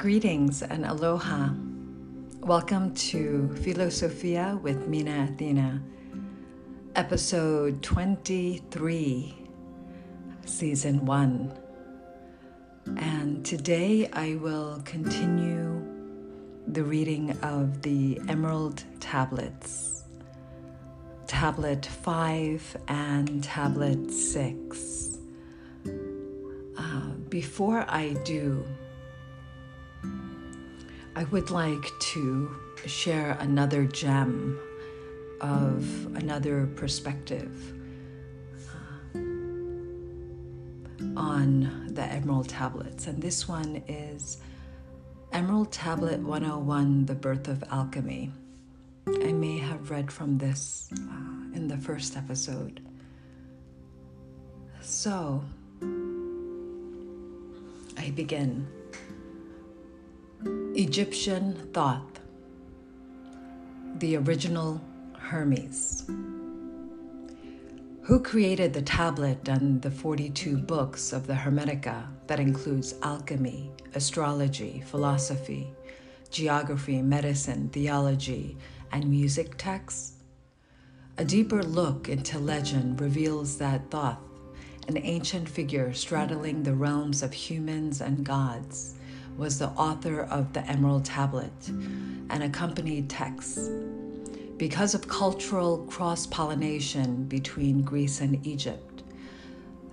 [0.00, 1.50] Greetings and aloha.
[2.38, 5.82] Welcome to Philosophia with Mina Athena,
[6.96, 9.34] episode 23,
[10.46, 11.52] season 1.
[12.96, 15.84] And today I will continue
[16.66, 20.04] the reading of the Emerald Tablets,
[21.26, 25.18] Tablet 5 and Tablet 6.
[26.78, 28.64] Uh, before I do,
[31.20, 32.56] I would like to
[32.86, 34.58] share another gem
[35.42, 37.74] of another perspective
[39.14, 39.18] uh,
[41.20, 43.06] on the Emerald Tablets.
[43.06, 44.38] And this one is
[45.30, 48.32] Emerald Tablet 101 The Birth of Alchemy.
[49.06, 52.80] I may have read from this uh, in the first episode.
[54.80, 55.44] So,
[57.98, 58.66] I begin.
[60.42, 62.20] Egyptian Thoth,
[63.98, 64.80] the original
[65.18, 66.08] Hermes.
[68.02, 74.82] Who created the tablet and the 42 books of the Hermetica that includes alchemy, astrology,
[74.86, 75.70] philosophy,
[76.30, 78.56] geography, medicine, theology,
[78.92, 80.14] and music texts?
[81.18, 84.16] A deeper look into legend reveals that Thoth,
[84.88, 88.94] an ancient figure straddling the realms of humans and gods,
[89.36, 93.68] was the author of the Emerald Tablet and accompanied texts.
[94.56, 99.02] Because of cultural cross pollination between Greece and Egypt,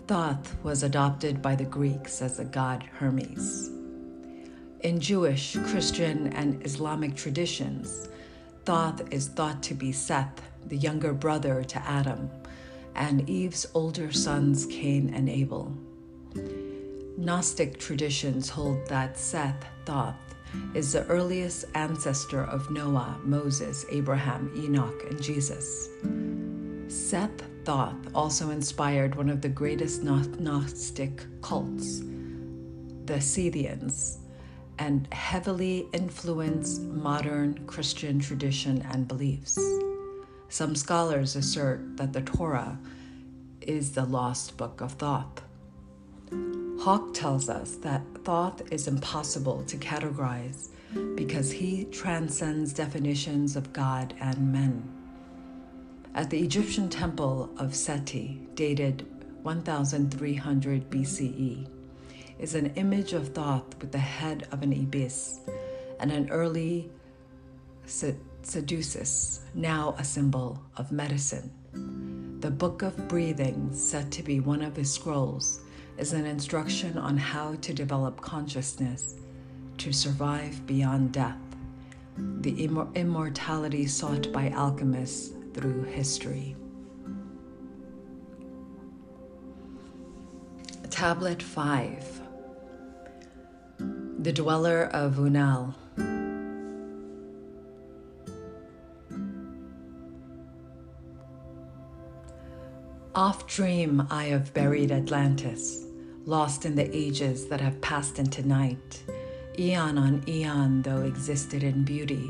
[0.08, 3.70] Thoth was adopted by the Greeks as the god Hermes.
[4.82, 8.10] In Jewish, Christian, and Islamic traditions,
[8.66, 12.30] Thoth is thought to be Seth, the younger brother to Adam,
[12.96, 15.76] and Eve's older sons Cain and Abel.
[17.20, 20.14] Gnostic traditions hold that Seth, Thoth,
[20.76, 25.90] is the earliest ancestor of Noah, Moses, Abraham, Enoch, and Jesus.
[26.88, 32.02] Seth Thoth also inspired one of the greatest Gnostic cults,
[33.06, 34.18] the Sethians,
[34.78, 39.58] and heavily influenced modern Christian tradition and beliefs.
[40.50, 42.78] Some scholars assert that the Torah
[43.60, 45.42] is the lost book of Thoth.
[46.80, 50.70] Hauck tells us that Thoth is impossible to categorize
[51.16, 54.88] because he transcends definitions of God and men.
[56.14, 59.06] At the Egyptian temple of Seti, dated
[59.42, 61.68] 1300 BCE,
[62.40, 65.42] is an image of Thoth with the head of an ibis
[66.00, 66.92] and an early
[67.88, 71.52] Caduceus, now a symbol of medicine.
[72.40, 75.62] The Book of Breathing, said to be one of his scrolls,
[75.98, 79.16] is an instruction on how to develop consciousness
[79.80, 81.38] to survive beyond death,
[82.18, 86.56] the immor- immortality sought by alchemists through history.
[90.90, 92.22] Tablet 5
[94.20, 95.76] The Dweller of Unal.
[103.16, 105.87] Oft dream I of buried Atlantis
[106.28, 109.02] lost in the ages that have passed into night,
[109.58, 112.30] eon on eon, though existed in beauty,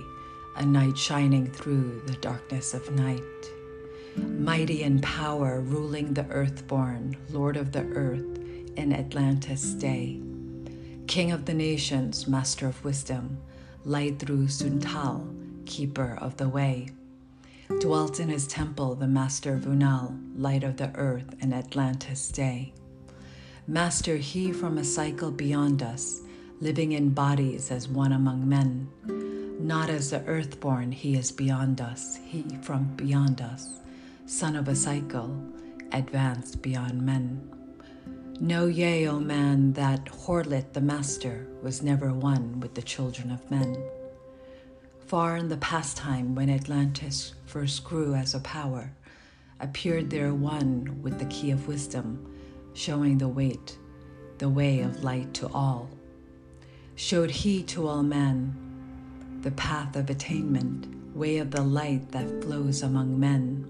[0.55, 3.21] a night shining through the darkness of night.
[4.15, 8.37] Mighty in power, ruling the earthborn, Lord of the earth,
[8.75, 10.21] in Atlantis' day.
[11.07, 13.39] King of the nations, master of wisdom,
[13.83, 15.27] light through Suntal,
[15.65, 16.89] keeper of the way.
[17.79, 22.73] Dwelt in his temple the master of Unal, light of the earth, in Atlantis' day.
[23.69, 26.21] Master, he from a cycle beyond us,
[26.61, 28.87] living in bodies as one among men.
[29.59, 33.81] Not as the earthborn, he is beyond us, he from beyond us,
[34.25, 35.37] son of a cycle,
[35.91, 37.41] advanced beyond men.
[38.39, 43.51] Know ye, O man, that Horlet the Master was never one with the children of
[43.51, 43.75] men.
[45.07, 48.93] Far in the past time, when Atlantis first grew as a power,
[49.59, 52.33] appeared there one with the key of wisdom
[52.77, 53.75] showing the weight,
[54.37, 55.89] the way of light to all.
[56.93, 58.55] Showed he to all men
[59.41, 63.65] the path of attainment, way of the light that flows among men,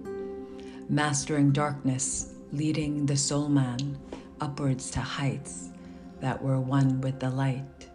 [0.90, 3.98] mastering darkness, leading the soul man
[4.42, 5.70] upwards to heights
[6.20, 7.90] that were one with the light.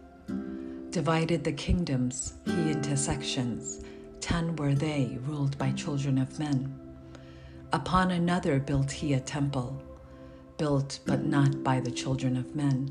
[0.89, 3.81] Divided the kingdoms he into sections,
[4.19, 6.73] ten were they, ruled by children of men.
[7.71, 9.81] Upon another built he a temple
[10.63, 12.89] built but not by the children of men.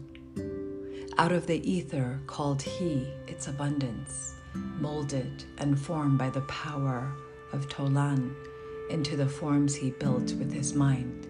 [1.17, 4.35] Out of the ether called he its abundance,
[4.79, 7.11] molded and formed by the power
[7.55, 8.35] of Tolan
[8.91, 11.27] into the forms he built with his mind.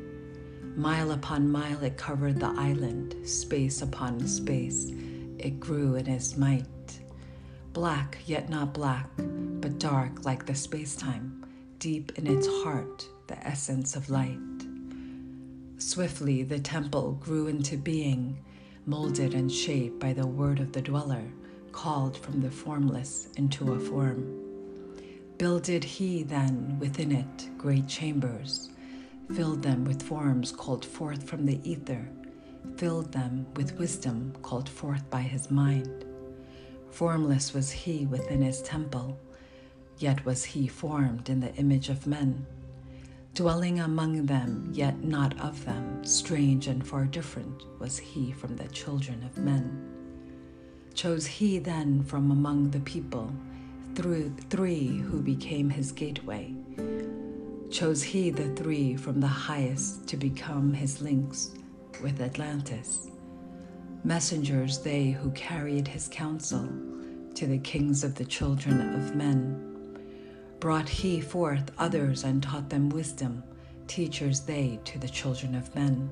[0.74, 4.90] Mile upon mile it covered the island, space upon space
[5.38, 6.98] it grew in his might.
[7.72, 11.46] Black, yet not black, but dark like the space time,
[11.78, 14.51] deep in its heart, the essence of light.
[15.84, 18.38] Swiftly the temple grew into being
[18.86, 21.24] molded and shaped by the word of the dweller,
[21.72, 24.24] called from the formless into a form.
[25.38, 28.70] Builded he then within it great chambers,
[29.34, 32.08] filled them with forms called forth from the ether,
[32.76, 36.04] filled them with wisdom called forth by his mind.
[36.90, 39.18] Formless was he within his temple,
[39.98, 42.46] yet was he formed in the image of men
[43.34, 48.68] dwelling among them, yet not of them, strange and far different was he from the
[48.68, 49.88] children of men.
[50.94, 53.32] Chose he then from among the people
[53.94, 56.54] through three who became his gateway.
[57.70, 61.52] Chose he the three from the highest to become his links
[62.02, 63.08] with Atlantis.
[64.04, 66.68] Messengers they who carried his counsel
[67.34, 69.71] to the kings of the children of men
[70.62, 73.42] brought he forth others and taught them wisdom,
[73.88, 76.08] teachers they to the children of men.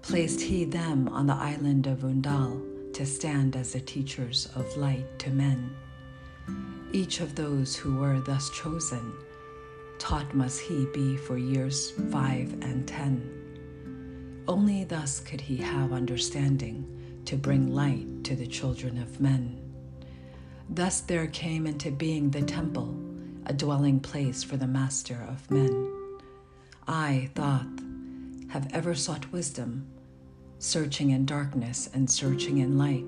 [0.00, 2.62] Placed he them on the island of Undal
[2.94, 5.74] to stand as the teachers of light to men.
[6.92, 9.12] Each of those who were thus chosen,
[9.98, 14.44] taught must he be for years five and ten.
[14.46, 16.86] Only thus could he have understanding
[17.24, 19.58] to bring light to the children of men.
[20.70, 23.01] Thus there came into being the temple
[23.46, 25.90] a dwelling place for the Master of men.
[26.86, 27.82] I, Thoth,
[28.50, 29.86] have ever sought wisdom,
[30.58, 33.04] searching in darkness and searching in light.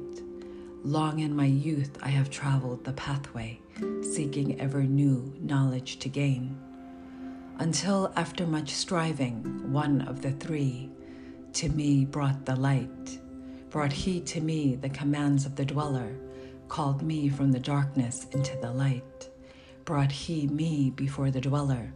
[0.82, 3.60] Long in my youth I have traveled the pathway,
[4.02, 6.58] seeking ever new knowledge to gain.
[7.58, 10.90] Until, after much striving, one of the three
[11.54, 13.20] to me brought the light.
[13.70, 16.16] Brought he to me the commands of the dweller,
[16.68, 19.30] called me from the darkness into the light
[19.84, 21.92] brought he me before the dweller,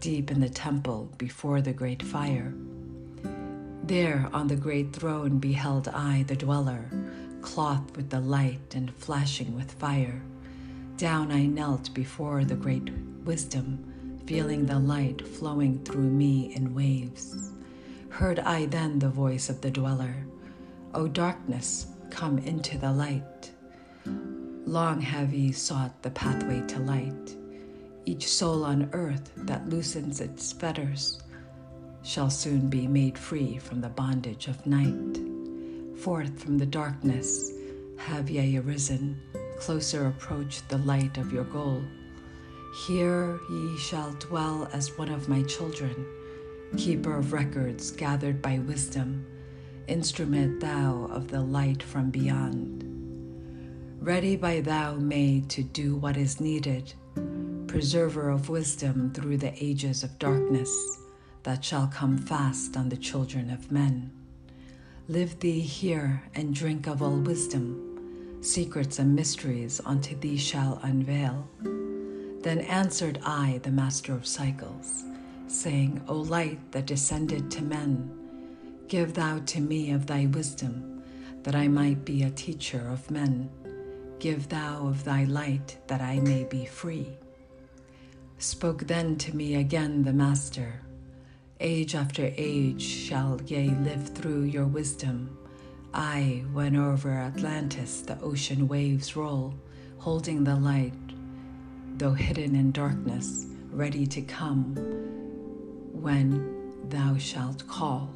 [0.00, 2.52] deep in the temple before the great fire.
[3.84, 6.90] There on the great throne beheld I the dweller,
[7.40, 10.22] clothed with the light and flashing with fire.
[10.96, 12.90] Down I knelt before the great
[13.24, 17.52] wisdom, feeling the light flowing through me in waves.
[18.08, 20.26] Heard I then the voice of the dweller,
[20.94, 23.24] O darkness, come into the light.
[24.66, 27.36] Long have ye sought the pathway to light.
[28.06, 31.20] Each soul on earth that loosens its fetters
[32.02, 35.20] shall soon be made free from the bondage of night.
[35.98, 37.52] Forth from the darkness
[37.98, 39.20] have ye arisen,
[39.58, 41.82] closer approach the light of your goal.
[42.86, 46.06] Here ye shall dwell as one of my children,
[46.78, 49.26] keeper of records gathered by wisdom,
[49.88, 52.93] instrument thou of the light from beyond
[54.04, 56.92] ready by thou made to do what is needed,
[57.66, 60.98] preserver of wisdom through the ages of darkness
[61.42, 64.10] that shall come fast on the children of men.
[65.08, 71.48] Live thee here and drink of all wisdom, secrets and mysteries unto thee shall unveil.
[72.42, 75.02] Then answered I, the master of cycles,
[75.46, 78.10] saying, O light that descended to men,
[78.86, 81.02] give thou to me of thy wisdom,
[81.42, 83.48] that I might be a teacher of men.
[84.18, 87.18] Give thou of thy light that I may be free.
[88.38, 90.80] Spoke then to me again the Master
[91.60, 95.38] Age after age shall ye live through your wisdom.
[95.94, 99.54] I, when over Atlantis the ocean waves roll,
[99.98, 100.92] holding the light,
[101.96, 104.74] though hidden in darkness, ready to come
[105.92, 108.12] when thou shalt call.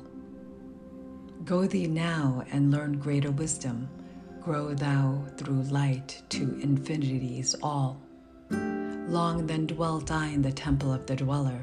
[1.44, 3.88] Go thee now and learn greater wisdom
[4.48, 8.00] grow thou through light to infinities all.
[8.48, 11.60] Long then dwelt I in the temple of the dweller,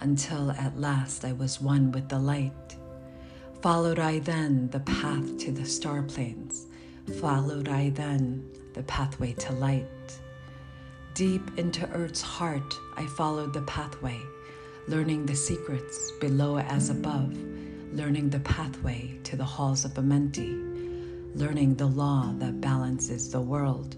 [0.00, 2.76] until at last I was one with the light.
[3.60, 6.66] Followed I then the path to the star plains,
[7.20, 10.18] followed I then the pathway to light.
[11.12, 14.18] Deep into earth's heart I followed the pathway,
[14.88, 17.36] learning the secrets below as above,
[17.92, 20.73] learning the pathway to the halls of Amenti
[21.34, 23.96] learning the law that balances the world.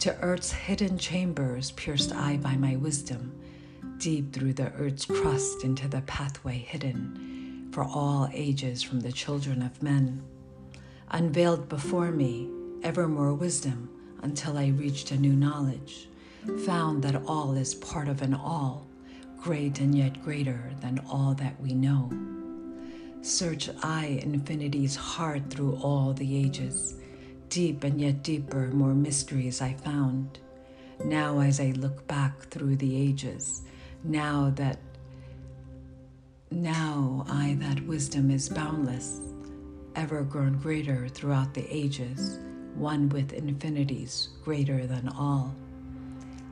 [0.00, 3.40] To earth's hidden chambers pierced I by my wisdom,
[3.98, 9.62] deep through the earth's crust into the pathway hidden for all ages from the children
[9.62, 10.22] of men.
[11.10, 12.48] unveiled before me
[12.82, 13.88] ever more wisdom
[14.22, 16.08] until I reached a new knowledge,
[16.64, 18.86] found that all is part of an all,
[19.40, 22.10] great and yet greater than all that we know.
[23.24, 26.96] Search I infinity's heart through all the ages,
[27.48, 30.40] deep and yet deeper, more mysteries I found.
[31.02, 33.62] Now, as I look back through the ages,
[34.04, 34.78] now that
[36.50, 39.22] now I that wisdom is boundless,
[39.96, 42.38] ever grown greater throughout the ages,
[42.74, 45.54] one with infinities greater than all.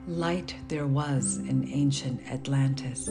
[0.08, 3.10] Light there was in ancient Atlantis,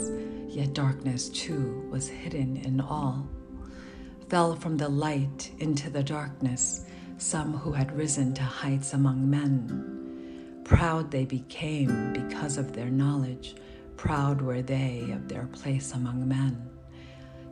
[0.50, 3.30] yet darkness too was hidden in all.
[4.32, 6.86] Fell from the light into the darkness
[7.18, 10.62] some who had risen to heights among men.
[10.64, 13.56] Proud they became because of their knowledge,
[13.98, 16.70] proud were they of their place among men.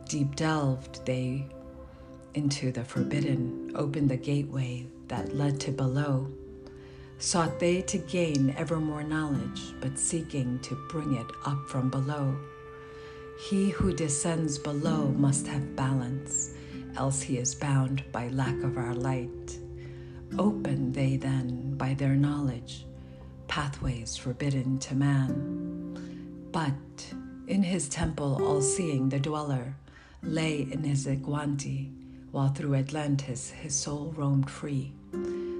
[0.08, 1.46] Deep delved they
[2.32, 6.32] into the forbidden, opened the gateway that led to below.
[7.18, 12.34] Sought they to gain ever more knowledge, but seeking to bring it up from below.
[13.50, 16.54] He who descends below must have balance,
[16.96, 19.58] else he is bound by lack of our light.
[20.38, 22.86] Open they then, by their knowledge,
[23.48, 26.48] pathways forbidden to man.
[26.52, 26.74] But
[27.46, 29.74] in his temple, all seeing, the dweller
[30.22, 31.90] lay in his Agwanti,
[32.30, 34.92] while through Atlantis his soul roamed free.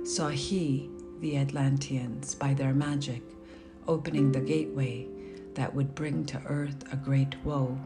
[0.04, 0.88] Saw he
[1.20, 3.22] the Atlanteans by their magic,
[3.88, 5.06] opening the gateway
[5.54, 7.76] that would bring to earth a great woe.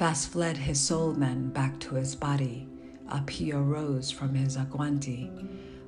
[0.00, 2.66] Fast fled his soul then back to his body,
[3.10, 5.30] up he arose from his Agwanti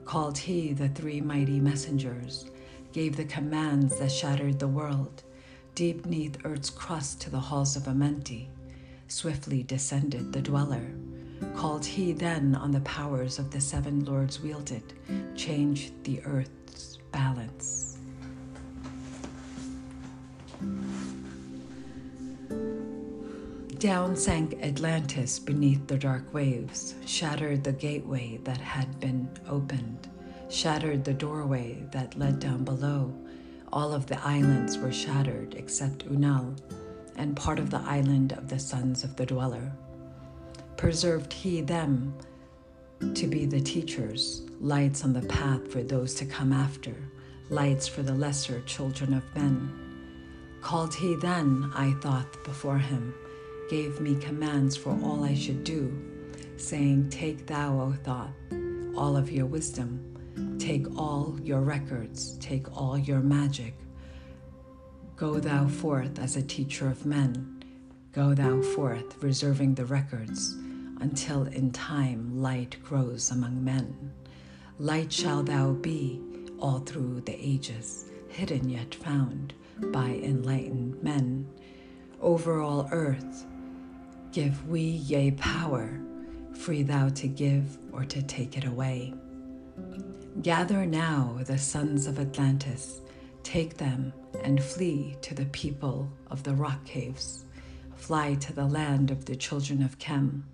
[0.04, 2.44] called he the three mighty messengers,
[2.92, 5.22] gave the commands that shattered the world,
[5.74, 8.48] deep neath earth's crust to the halls of Amenti.
[9.08, 10.92] Swiftly descended the dweller.
[11.56, 14.92] Called he then on the powers of the seven lords wielded,
[15.34, 17.96] changed the earth's balance.
[23.82, 30.08] Down sank Atlantis beneath the dark waves, shattered the gateway that had been opened,
[30.48, 33.12] shattered the doorway that led down below.
[33.72, 36.54] All of the islands were shattered except Unal,
[37.16, 39.72] and part of the island of the sons of the dweller.
[40.76, 42.14] Preserved he them
[43.14, 46.94] to be the teachers, lights on the path for those to come after,
[47.50, 49.72] lights for the lesser children of men.
[50.60, 53.12] Called he then, I Thoth before him,
[53.72, 55.98] gave me commands for all I should do,
[56.58, 58.34] saying, Take thou, O Thoth,
[58.94, 63.72] all of your wisdom, take all your records, take all your magic.
[65.16, 67.64] Go thou forth as a teacher of men,
[68.12, 70.52] go thou forth, reserving the records,
[71.00, 74.12] until in time light grows among men.
[74.78, 76.20] Light shall thou be
[76.58, 81.48] all through the ages, hidden yet found by enlightened men.
[82.20, 83.46] Over all earth,
[84.32, 86.00] Give we, yea, power,
[86.54, 89.12] free thou to give or to take it away.
[90.40, 93.02] Gather now the sons of Atlantis,
[93.42, 94.10] take them
[94.42, 97.44] and flee to the people of the rock caves.
[97.96, 100.44] Fly to the land of the children of Chem.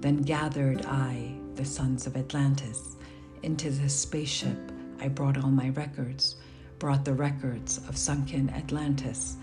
[0.00, 2.96] Then gathered I, the sons of Atlantis,
[3.44, 4.58] into the spaceship.
[5.00, 6.34] I brought all my records,
[6.80, 9.36] brought the records of sunken Atlantis.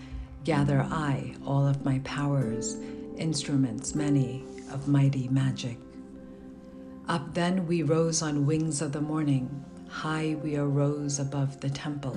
[0.44, 2.76] Gather I all of my powers
[3.20, 5.78] instruments many of mighty magic.
[7.06, 12.16] Up then we rose on wings of the morning, high we arose above the temple,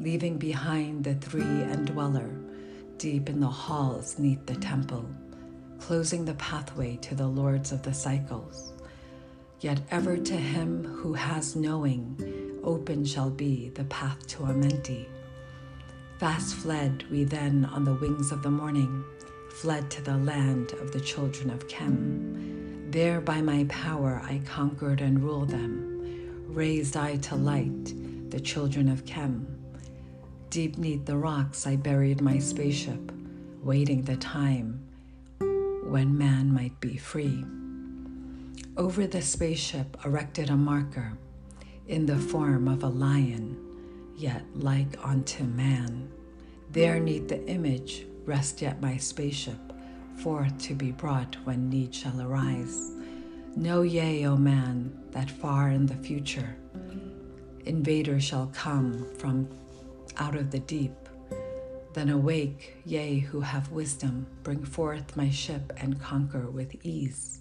[0.00, 2.30] leaving behind the three and dweller,
[2.98, 5.08] deep in the halls neath the temple,
[5.80, 8.72] closing the pathway to the lords of the cycles.
[9.60, 15.06] Yet ever to him who has knowing, open shall be the path to Amenti.
[16.18, 19.04] Fast fled we then on the wings of the morning,
[19.56, 22.90] fled to the land of the children of Chem.
[22.90, 26.44] There by my power I conquered and ruled them.
[26.48, 29.46] Raised I to light the children of Chem.
[30.50, 33.10] Deep neath the rocks I buried my spaceship,
[33.62, 34.86] waiting the time
[35.84, 37.42] when man might be free.
[38.76, 41.16] Over the spaceship erected a marker
[41.88, 43.56] in the form of a lion,
[44.16, 46.10] yet like unto man.
[46.70, 49.72] There neath the image Rest yet my spaceship,
[50.16, 52.90] forth to be brought when need shall arise.
[53.54, 56.56] Know ye, O man, that far in the future,
[57.64, 59.48] invader shall come from
[60.16, 60.92] out of the deep.
[61.94, 67.40] Then awake, ye who have wisdom, bring forth my ship and conquer with ease.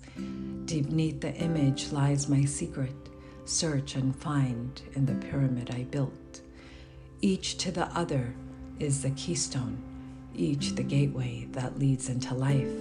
[0.66, 2.96] Deep neath the image lies my secret,
[3.44, 6.42] search and find in the pyramid I built.
[7.22, 8.34] Each to the other
[8.80, 9.78] is the keystone,
[10.38, 12.72] each the gateway that leads into life.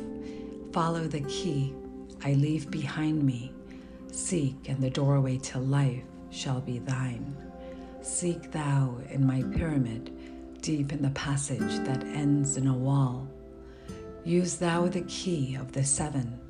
[0.73, 1.75] Follow the key
[2.25, 3.53] I leave behind me.
[4.11, 7.37] Seek, and the doorway to life shall be thine.
[8.01, 10.11] Seek thou in my pyramid
[10.61, 13.29] deep in the passage that ends in a wall.
[14.25, 16.41] Use thou the key of the seven,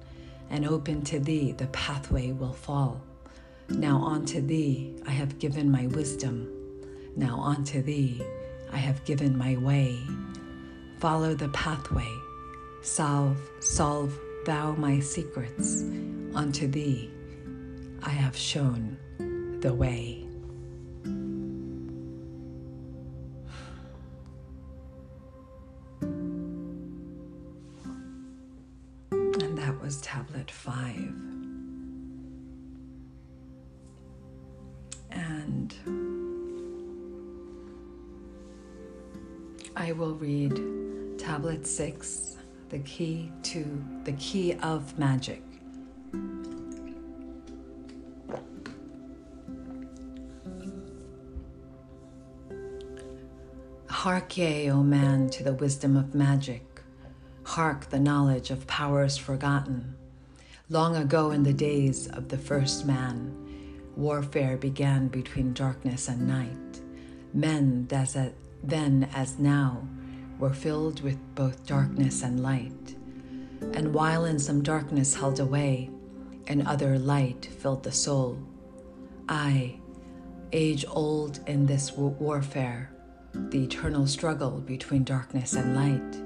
[0.51, 3.01] and open to thee the pathway will fall.
[3.69, 6.49] Now unto thee I have given my wisdom.
[7.17, 8.23] Now unto thee
[8.73, 9.99] I have given my way.
[11.05, 12.11] Follow the pathway.
[12.81, 15.83] Solve, solve thou my secrets.
[16.35, 17.11] Unto thee
[18.03, 18.97] I have shown
[19.61, 20.27] the way.
[29.21, 31.13] And that was tablet five.
[35.11, 35.75] And
[39.77, 40.84] I will read
[41.25, 42.37] tablet six,
[42.69, 43.65] the key to
[44.05, 45.43] the key of magic.
[53.89, 56.75] Hark ye, O man, to the wisdom of magic
[57.45, 59.95] Hark the knowledge of powers forgotten.
[60.69, 63.35] Long ago, in the days of the first man,
[63.97, 66.81] warfare began between darkness and night.
[67.33, 69.87] Men, as at, then as now,
[70.45, 72.95] were filled with both darkness and light.
[73.73, 75.89] And while in some darkness held away,
[76.47, 78.39] and other light filled the soul,
[79.27, 79.77] I,
[80.53, 82.91] age old in this warfare,
[83.33, 86.23] the eternal struggle between darkness and light,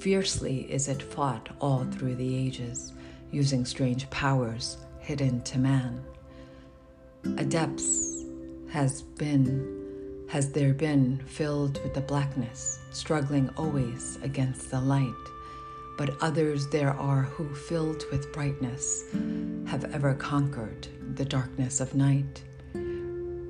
[0.00, 2.92] Fiercely is it fought all through the ages,
[3.32, 6.04] using strange powers hidden to man.
[7.38, 8.22] Adepts
[8.68, 9.85] has been,
[10.28, 15.12] has there been filled with the blackness, struggling always against the light.
[15.96, 19.04] But others there are who, filled with brightness,
[19.66, 22.42] have ever conquered the darkness of night.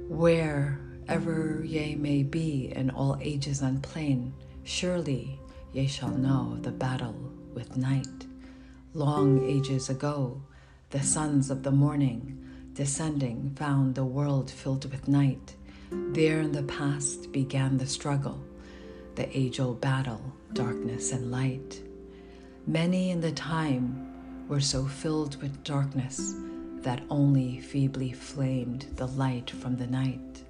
[0.09, 4.33] Wherever ye may be in all ages and plain,
[4.65, 5.41] surely
[5.73, 8.27] ye shall know the battle with night.
[8.95, 10.43] Long ages ago,
[10.91, 15.55] the sons of the morning, descending, found the world filled with night.
[15.90, 18.40] There in the past began the struggle,
[19.14, 20.20] the age old battle,
[20.53, 21.81] darkness and light.
[22.66, 24.12] Many in the time
[24.49, 26.35] were so filled with darkness
[26.79, 30.44] that only feebly flamed the light from the night.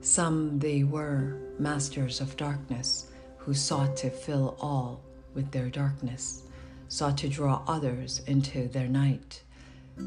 [0.00, 5.02] Some they were masters of darkness who sought to fill all
[5.34, 6.42] with their darkness,
[6.88, 9.42] sought to draw others into their night.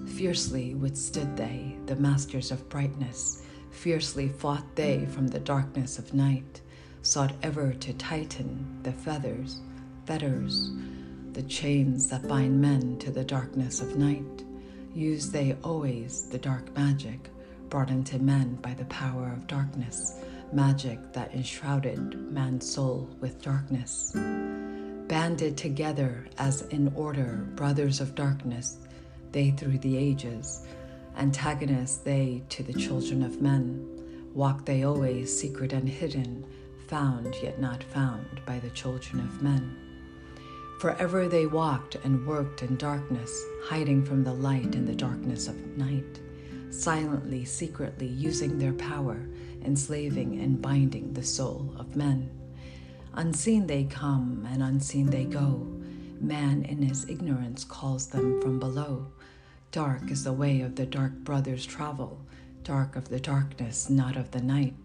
[0.07, 3.42] Fiercely withstood they, the masters of brightness,
[3.73, 6.61] fiercely fought they from the darkness of night,
[7.01, 9.59] sought ever to tighten the feathers,
[10.05, 10.71] fetters,
[11.33, 14.43] the chains that bind men to the darkness of night.
[14.93, 17.29] Use they always the dark magic
[17.69, 24.11] brought into men by the power of darkness magic that enshrouded man's soul with darkness.
[25.07, 28.77] Banded together as in order, brothers of darkness,
[29.31, 30.65] they through the ages,
[31.17, 33.87] antagonists they to the children of men,
[34.33, 36.45] walk they always secret and hidden,
[36.87, 39.75] found yet not found by the children of men.
[40.79, 45.55] Forever they walked and worked in darkness, hiding from the light in the darkness of
[45.77, 46.19] night,
[46.69, 49.25] silently, secretly using their power
[49.65, 52.29] enslaving and binding the soul of men.
[53.13, 55.67] Unseen they come and unseen they go.
[56.19, 59.07] Man in his ignorance calls them from below.
[59.73, 62.19] Dark is the way of the dark brothers travel,
[62.63, 64.75] dark of the darkness, not of the night.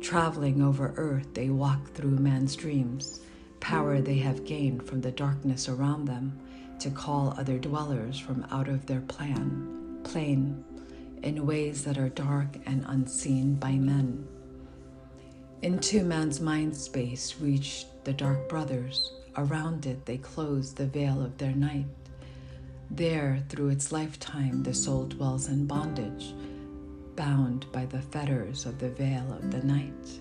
[0.00, 3.18] Traveling over earth, they walk through man's dreams.
[3.58, 6.38] Power they have gained from the darkness around them
[6.78, 10.64] to call other dwellers from out of their plan, plane,
[11.24, 14.24] in ways that are dark and unseen by men.
[15.62, 19.14] Into man's mind space reached the dark brothers.
[19.36, 21.86] Around it, they closed the veil of their night.
[22.90, 26.34] There, through its lifetime, the soul dwells in bondage,
[27.14, 30.20] bound by the fetters of the veil of the night.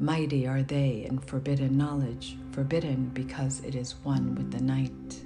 [0.00, 5.22] Mighty are they in forbidden knowledge, forbidden because it is one with the night.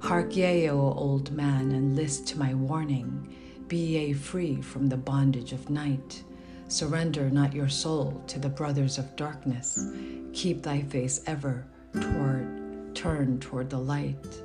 [0.00, 3.32] Hark ye, O old man, and list to my warning.
[3.68, 6.24] Be ye free from the bondage of night.
[6.66, 9.86] Surrender not your soul to the brothers of darkness.
[10.32, 11.66] Keep thy face ever
[12.00, 14.42] toward turned toward the light.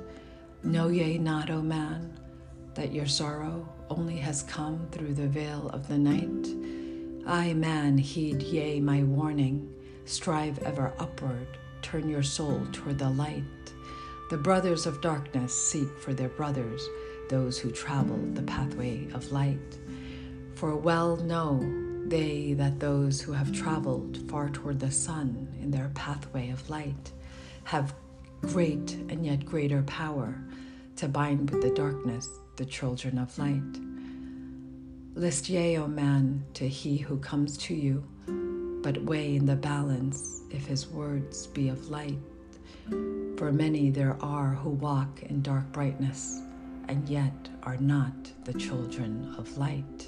[0.66, 2.18] Know ye not, O man,
[2.74, 7.24] that your sorrow only has come through the veil of the night?
[7.24, 9.72] I, man, heed ye my warning.
[10.06, 11.46] Strive ever upward,
[11.82, 13.44] turn your soul toward the light.
[14.28, 16.82] The brothers of darkness seek for their brothers,
[17.30, 19.78] those who travel the pathway of light.
[20.56, 21.60] For well know
[22.08, 27.12] they that those who have traveled far toward the sun in their pathway of light
[27.62, 27.94] have
[28.42, 30.38] great and yet greater power
[30.96, 33.62] to bind with the darkness the children of light.
[35.14, 38.04] List ye, O man, to he who comes to you,
[38.82, 42.18] but weigh in the balance if his words be of light
[43.36, 46.40] for many there are who walk in dark brightness
[46.88, 50.06] and yet are not the children of light.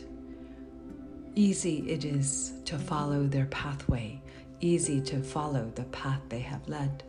[1.35, 4.21] Easy it is to follow their pathway,
[4.61, 7.03] easy to follow the path they have led.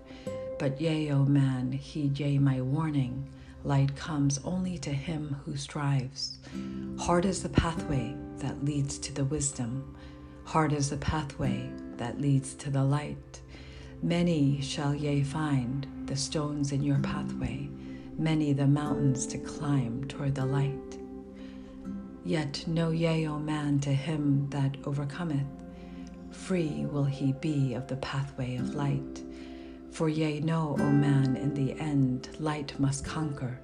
[0.57, 3.25] But yea, O man, heed ye my warning.
[3.63, 6.39] Light comes only to him who strives.
[6.97, 9.95] Hard is the pathway that leads to the wisdom.
[10.45, 13.41] Hard is the pathway that leads to the light.
[14.01, 17.69] Many shall ye find the stones in your pathway,
[18.17, 20.97] many the mountains to climb toward the light.
[22.23, 25.47] Yet know ye, O man, to him that overcometh,
[26.31, 29.23] free will he be of the pathway of light.
[29.91, 33.59] For ye know, O man, in the end light must conquer,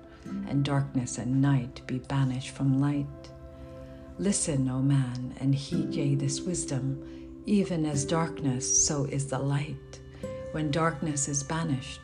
[0.48, 3.06] and darkness and night be banished from light.
[4.18, 10.00] Listen, O man, and heed ye this wisdom, even as darkness, so is the light
[10.56, 12.00] when darkness is banished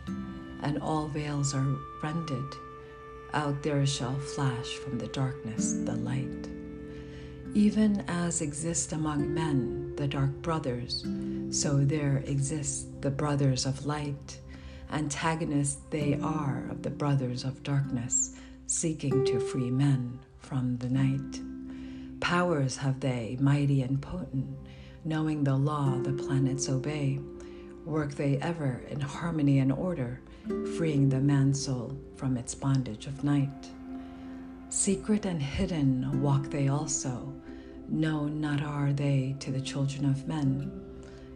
[0.62, 2.54] and all veils are rended,
[3.34, 6.41] out there shall flash from the darkness the light.
[7.54, 11.06] Even as exist among men the dark brothers,
[11.50, 14.40] so there exist the brothers of light.
[14.90, 18.36] Antagonists they are of the brothers of darkness,
[18.68, 21.42] seeking to free men from the night.
[22.22, 24.58] Powers have they, mighty and potent,
[25.04, 27.20] knowing the law the planets obey
[27.86, 30.22] work they ever in harmony and order,
[30.78, 33.70] freeing the man soul from its bondage of night.
[34.72, 37.34] Secret and hidden walk they also,
[37.90, 40.72] known not are they to the children of men.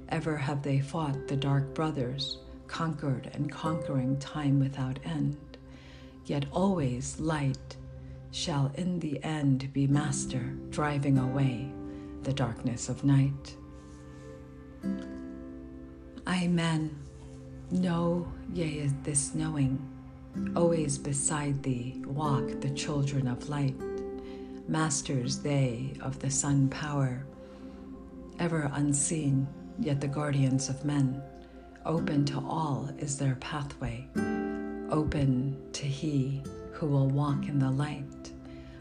[0.07, 5.35] Ever have they fought the dark brothers, conquered and conquering time without end.
[6.25, 7.75] Yet always light
[8.31, 11.69] shall in the end be master, driving away
[12.23, 13.57] the darkness of night.
[16.25, 16.97] Amen.
[17.69, 19.85] Know, yea, this knowing,
[20.55, 23.75] always beside thee walk the children of light,
[24.67, 27.25] masters they of the sun power,
[28.39, 29.47] ever unseen,
[29.79, 31.21] yet the guardians of men.
[31.85, 34.07] Open to all is their pathway,
[34.89, 38.31] open to he who will walk in the light.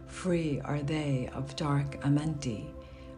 [0.06, 2.66] Free are they of dark Amenti,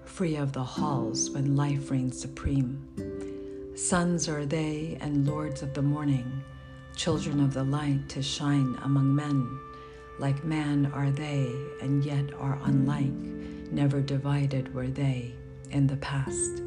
[0.05, 3.73] free of the halls when life reigns supreme.
[3.77, 6.43] Sons are they and lords of the morning,
[6.97, 9.61] children of the light to shine among men.
[10.19, 13.13] Like man are they, and yet are unlike,
[13.71, 15.35] never divided were they
[15.71, 16.63] in the past.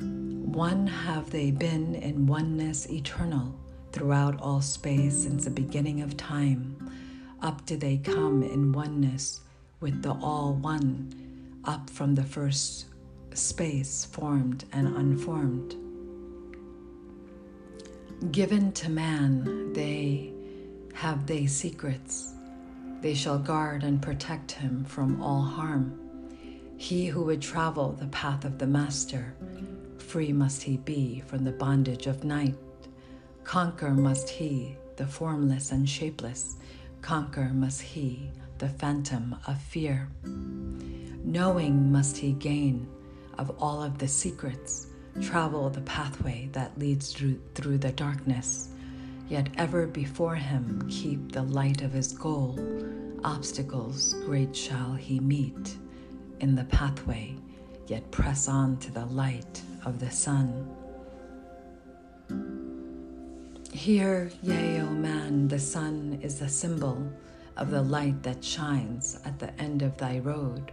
[0.00, 3.58] One have they been in oneness eternal
[3.92, 6.76] throughout all space since the beginning of time.
[7.40, 9.40] Up do they come in oneness
[9.80, 12.86] with the All One, up from the first
[13.32, 15.83] space formed and unformed.
[18.30, 20.32] Given to man, they
[20.94, 22.32] have they secrets.
[23.00, 26.00] They shall guard and protect him from all harm.
[26.76, 29.34] He who would travel the path of the Master,
[29.98, 32.54] free must he be from the bondage of night.
[33.44, 36.56] Conquer must he the formless and shapeless.
[37.02, 40.08] Conquer must he the phantom of fear.
[41.24, 42.88] Knowing must he gain
[43.38, 44.86] of all of the secrets,
[45.20, 48.68] travel the pathway that leads through, through the darkness,
[49.28, 52.58] yet ever before him keep the light of his goal.
[53.24, 55.76] Obstacles great shall he meet
[56.40, 57.34] in the pathway,
[57.86, 60.68] yet press on to the light of the sun.
[63.72, 67.10] Here, yea, O man, the sun is the symbol
[67.56, 70.72] of the light that shines at the end of thy road.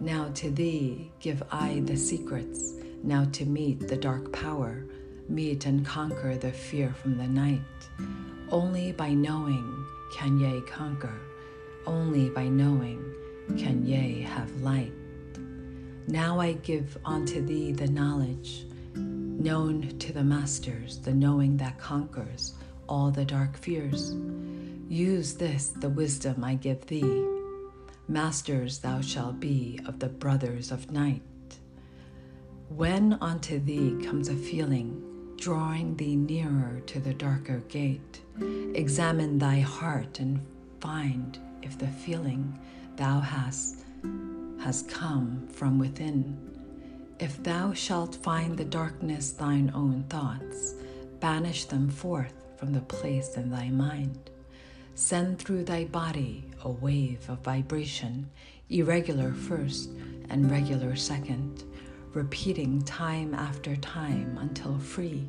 [0.00, 2.74] Now to thee give I the secrets,
[3.06, 4.84] now to meet the dark power,
[5.28, 7.60] meet and conquer the fear from the night.
[8.50, 11.20] Only by knowing can ye conquer,
[11.86, 13.02] only by knowing
[13.56, 14.92] can ye have light.
[16.08, 22.54] Now I give unto thee the knowledge, known to the masters, the knowing that conquers
[22.88, 24.14] all the dark fears.
[24.88, 27.26] Use this, the wisdom I give thee.
[28.08, 31.22] Masters thou shalt be of the brothers of night.
[32.76, 35.02] When unto thee comes a feeling,
[35.38, 38.20] drawing thee nearer to the darker gate,
[38.74, 40.42] examine thy heart and
[40.78, 42.58] find if the feeling
[42.96, 43.82] thou hast
[44.60, 46.36] has come from within.
[47.18, 50.74] If thou shalt find the darkness thine own thoughts,
[51.18, 54.28] banish them forth from the place in thy mind.
[54.94, 58.28] Send through thy body a wave of vibration,
[58.68, 59.88] irregular first
[60.28, 61.64] and regular second,
[62.16, 65.28] repeating time after time until free.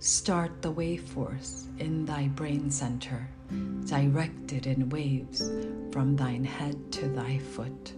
[0.00, 3.26] Start the wave force in thy brain center,
[3.86, 5.50] directed in waves
[5.90, 7.94] from thine head to thy foot.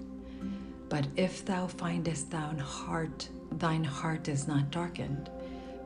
[0.89, 5.29] But if thou findest thine heart, thine heart is not darkened,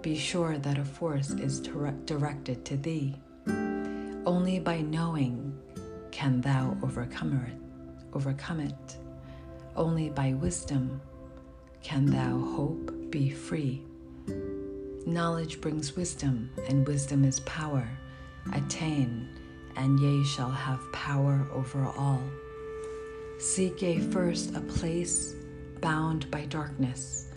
[0.03, 3.17] be sure that a force is directed to thee.
[4.27, 5.59] Only by knowing
[6.11, 7.57] can thou overcome it.
[8.13, 8.97] Overcome it.
[9.75, 11.01] Only by wisdom
[11.83, 13.83] can thou hope be free.
[15.07, 17.89] Knowledge brings wisdom, and wisdom is power.
[18.53, 19.29] Attain,
[19.77, 22.23] and ye shall have power over all.
[23.39, 25.35] Seek ye first a place
[25.81, 27.29] bound by darkness.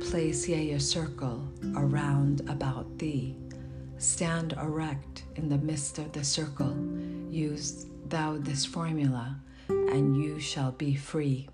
[0.00, 3.36] Place ye a circle around about thee.
[3.98, 6.74] Stand erect in the midst of the circle.
[7.28, 11.48] Use thou this formula, and you shall be free.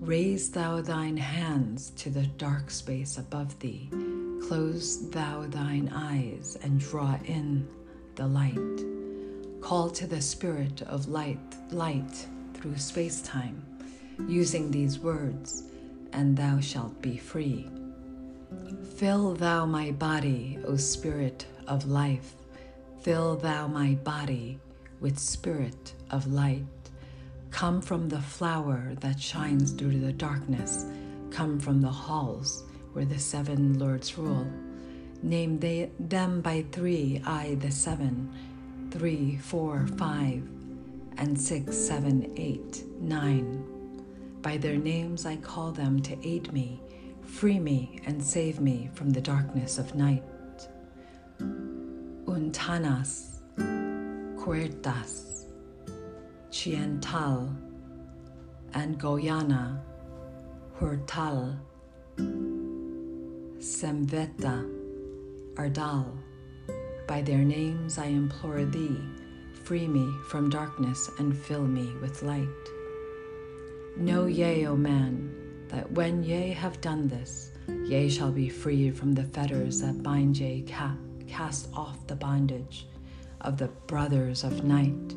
[0.00, 3.90] Raise thou thine hands to the dark space above thee.
[4.46, 7.68] Close thou thine eyes and draw in
[8.14, 8.84] the light.
[9.60, 13.60] Call to the spirit of light, light through space time,
[14.28, 15.64] using these words,
[16.12, 17.68] and thou shalt be free.
[18.96, 22.34] Fill thou my body, O Spirit of life.
[23.00, 24.60] Fill thou my body
[25.00, 26.64] with spirit of light.
[27.50, 30.86] Come from the flower that shines through the darkness.
[31.30, 34.46] Come from the halls where the seven lords rule.
[35.22, 38.32] Name they, them by three, I the seven,
[38.90, 40.42] three, four, five,
[41.16, 43.64] and six, seven, eight, nine.
[44.40, 46.80] By their names I call them to aid me,
[47.22, 50.22] free me, and save me from the darkness of night.
[52.26, 53.40] Untanas,
[54.36, 55.46] Quertas,
[56.50, 57.54] Chiental,
[58.74, 59.80] and Goyana,
[60.78, 61.58] Huertal,
[63.58, 64.66] Semveta,
[65.54, 66.16] Ardal.
[67.06, 69.00] By their names I implore thee
[69.68, 72.48] Free me from darkness and fill me with light.
[73.98, 75.30] Know ye, O man,
[75.68, 77.52] that when ye have done this,
[77.84, 82.86] ye shall be freed from the fetters that bind ye, ca- cast off the bondage
[83.42, 85.14] of the brothers of night.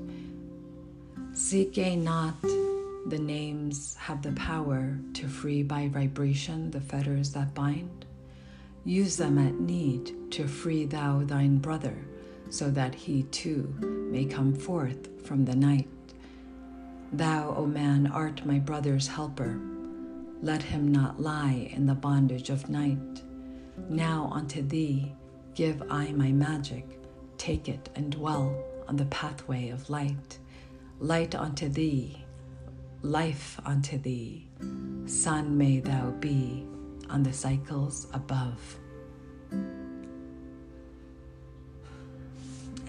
[1.43, 2.39] Seek ye not
[3.07, 8.05] the names have the power to free by vibration the fetters that bind?
[8.85, 11.97] Use them at need to free thou thine brother
[12.51, 13.75] so that he too
[14.11, 15.89] may come forth from the night.
[17.11, 19.59] Thou, O man, art my brother's helper.
[20.43, 23.23] Let him not lie in the bondage of night.
[23.89, 25.11] Now unto thee
[25.55, 26.85] give I my magic.
[27.39, 28.55] Take it and dwell
[28.87, 30.37] on the pathway of light.
[31.01, 32.23] Light unto thee,
[33.01, 34.47] life unto thee.
[35.05, 36.65] Sun may thou be
[37.09, 38.77] on the cycles above.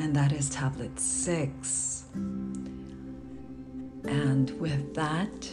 [0.03, 2.05] and that is tablet six.
[4.05, 5.49] And with that,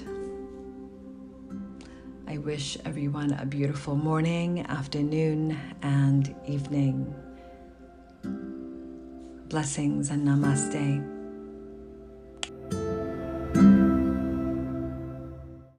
[2.27, 7.13] I wish everyone a beautiful morning, afternoon, and evening.
[9.49, 11.18] Blessings and namaste.